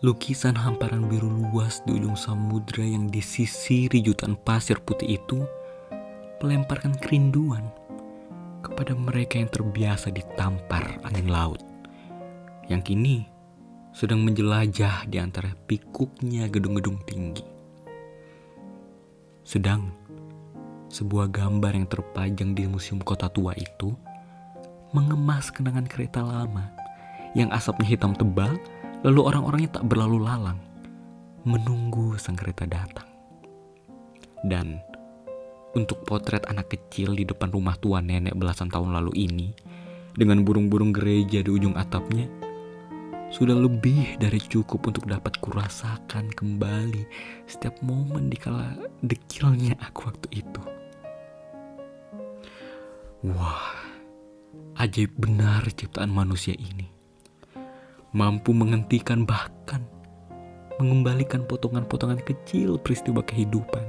Lukisan 0.00 0.56
hamparan 0.56 1.12
biru 1.12 1.28
luas 1.28 1.84
di 1.84 2.00
ujung 2.00 2.16
samudra 2.16 2.80
yang 2.80 3.12
disisiri 3.12 4.00
jutaan 4.00 4.32
pasir 4.32 4.80
putih 4.80 5.20
itu 5.20 5.44
melemparkan 6.40 6.96
kerinduan 6.96 7.68
kepada 8.64 8.96
mereka 8.96 9.36
yang 9.36 9.52
terbiasa 9.52 10.08
ditampar 10.08 11.04
angin 11.04 11.28
laut. 11.28 11.60
Yang 12.72 12.82
kini 12.88 13.28
sedang 13.92 14.24
menjelajah 14.24 15.04
di 15.04 15.20
antara 15.20 15.52
pikuknya 15.68 16.48
gedung-gedung 16.48 16.96
tinggi. 17.04 17.44
Sedang 19.44 19.92
sebuah 20.88 21.28
gambar 21.28 21.76
yang 21.76 21.84
terpajang 21.84 22.56
di 22.56 22.64
museum 22.64 23.04
kota 23.04 23.28
tua 23.28 23.52
itu 23.52 23.92
mengemas 24.96 25.52
kenangan 25.52 25.84
kereta 25.84 26.24
lama 26.24 26.72
yang 27.36 27.52
asapnya 27.52 27.84
hitam 27.84 28.16
tebal 28.16 28.56
Lalu 29.00 29.20
orang-orangnya 29.24 29.80
tak 29.80 29.88
berlalu 29.88 30.20
lalang, 30.20 30.60
menunggu 31.48 32.20
sang 32.20 32.36
kereta 32.36 32.68
datang. 32.68 33.08
Dan 34.44 34.76
untuk 35.72 36.04
potret 36.04 36.44
anak 36.52 36.68
kecil 36.68 37.16
di 37.16 37.24
depan 37.24 37.48
rumah 37.48 37.80
tua 37.80 38.04
nenek 38.04 38.36
belasan 38.36 38.68
tahun 38.68 38.92
lalu 39.00 39.24
ini, 39.24 39.48
dengan 40.12 40.44
burung-burung 40.44 40.92
gereja 40.92 41.40
di 41.40 41.48
ujung 41.48 41.80
atapnya, 41.80 42.28
sudah 43.32 43.56
lebih 43.56 44.20
dari 44.20 44.36
cukup 44.36 44.92
untuk 44.92 45.08
dapat 45.08 45.40
kurasakan 45.40 46.28
kembali 46.36 47.08
setiap 47.48 47.80
momen 47.80 48.28
di 48.28 48.36
kala 48.36 48.76
dekilnya 49.00 49.80
aku 49.80 50.12
waktu 50.12 50.44
itu. 50.44 50.62
Wah, 53.32 53.80
ajaib 54.76 55.16
benar 55.16 55.64
ciptaan 55.72 56.12
manusia 56.12 56.52
ini 56.52 56.99
mampu 58.10 58.50
menghentikan 58.50 59.22
bahkan 59.22 59.86
mengembalikan 60.82 61.46
potongan-potongan 61.46 62.18
kecil 62.26 62.80
peristiwa 62.80 63.22
kehidupan 63.22 63.84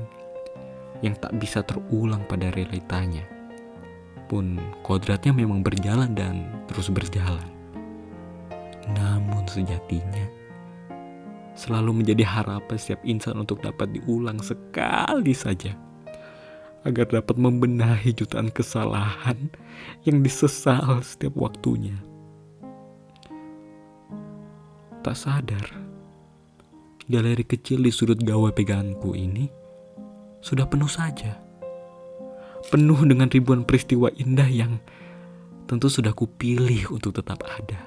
yang 1.01 1.17
tak 1.17 1.33
bisa 1.41 1.65
terulang 1.65 2.21
pada 2.29 2.53
realitanya. 2.53 3.25
Pun 4.29 4.61
kodratnya 4.85 5.33
memang 5.33 5.65
berjalan 5.65 6.13
dan 6.13 6.47
terus 6.69 6.93
berjalan. 6.93 7.47
Namun 8.93 9.47
sejatinya 9.49 10.27
selalu 11.57 12.03
menjadi 12.03 12.23
harapan 12.27 12.77
setiap 12.77 13.01
insan 13.03 13.41
untuk 13.41 13.59
dapat 13.59 13.91
diulang 13.91 14.39
sekali 14.39 15.35
saja 15.35 15.75
agar 16.85 17.09
dapat 17.09 17.37
membenahi 17.37 18.13
jutaan 18.13 18.49
kesalahan 18.49 19.49
yang 20.05 20.21
disesal 20.21 21.01
setiap 21.01 21.33
waktunya. 21.37 22.10
Tak 25.01 25.17
sadar, 25.17 25.65
galeri 27.09 27.41
kecil 27.41 27.81
di 27.81 27.89
sudut 27.89 28.21
gawai 28.21 28.53
peganganku 28.53 29.17
ini 29.17 29.49
sudah 30.45 30.69
penuh 30.69 30.85
saja. 30.85 31.41
Penuh 32.69 33.01
dengan 33.09 33.25
ribuan 33.25 33.65
peristiwa 33.65 34.13
indah 34.13 34.45
yang 34.45 34.77
tentu 35.65 35.89
sudah 35.89 36.13
kupilih 36.13 36.93
untuk 36.93 37.17
tetap 37.17 37.41
ada. 37.41 37.81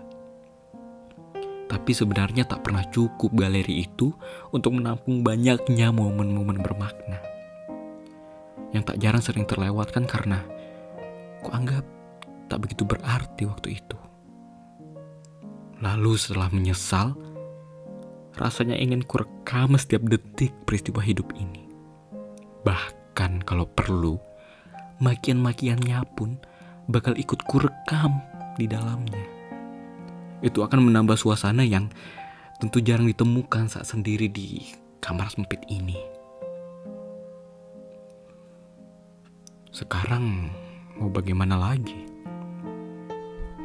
Tapi 1.70 1.94
sebenarnya 1.94 2.50
tak 2.50 2.66
pernah 2.66 2.82
cukup 2.90 3.30
galeri 3.38 3.86
itu 3.86 4.10
untuk 4.50 4.74
menampung 4.74 5.22
banyaknya 5.22 5.94
momen-momen 5.94 6.58
bermakna. 6.66 7.22
Yang 8.74 8.90
tak 8.90 8.98
jarang 8.98 9.22
sering 9.22 9.46
terlewatkan 9.46 10.02
karena 10.10 10.42
kuanggap 11.46 11.86
tak 12.50 12.58
begitu 12.58 12.82
berarti 12.82 13.46
waktu 13.46 13.78
itu. 13.78 14.13
Lalu 15.84 16.16
setelah 16.16 16.48
menyesal, 16.48 17.12
rasanya 18.40 18.72
ingin 18.80 19.04
kurekam 19.04 19.76
setiap 19.76 20.00
detik 20.08 20.56
peristiwa 20.64 21.04
hidup 21.04 21.28
ini. 21.36 21.68
Bahkan 22.64 23.44
kalau 23.44 23.68
perlu, 23.68 24.16
makian-makiannya 25.04 26.00
pun 26.16 26.40
bakal 26.88 27.12
ikut 27.20 27.36
kurekam 27.44 28.16
di 28.56 28.64
dalamnya. 28.64 29.28
Itu 30.40 30.64
akan 30.64 30.88
menambah 30.88 31.20
suasana 31.20 31.60
yang 31.68 31.92
tentu 32.64 32.80
jarang 32.80 33.04
ditemukan 33.04 33.68
saat 33.68 33.84
sendiri 33.84 34.32
di 34.32 34.64
kamar 35.04 35.28
sempit 35.28 35.60
ini. 35.68 36.00
Sekarang 39.68 40.48
mau 40.96 41.12
bagaimana 41.12 41.60
lagi? 41.60 42.13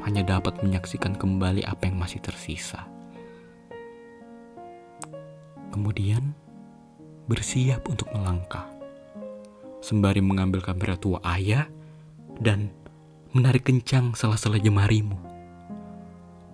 Hanya 0.08 0.24
dapat 0.24 0.62
menyaksikan 0.64 1.16
kembali 1.16 1.66
apa 1.68 1.90
yang 1.90 2.00
masih 2.00 2.24
tersisa. 2.24 2.88
Kemudian 5.70 6.34
bersiap 7.30 7.86
untuk 7.86 8.09
melangkah, 8.16 8.66
sembari 9.84 10.20
mengambil 10.20 10.66
kamera 10.66 10.98
tua 10.98 11.22
ayah 11.38 11.70
dan 12.42 12.74
menarik 13.36 13.70
kencang 13.70 14.18
salah-salah 14.18 14.58
jemarimu 14.58 15.16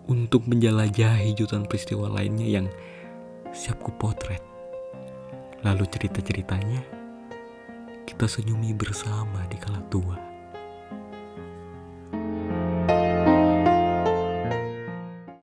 untuk 0.05 0.45
menjelajahi 0.45 1.33
jutaan 1.33 1.65
peristiwa 1.65 2.11
lainnya 2.11 2.45
yang 2.45 2.67
siap 3.55 3.79
ku 3.81 3.95
potret. 3.95 4.43
Lalu 5.65 5.87
cerita-ceritanya 5.89 6.81
kita 8.05 8.29
senyumi 8.29 8.75
bersama 8.77 9.41
di 9.49 9.57
kala 9.57 9.81
tua. 9.89 10.24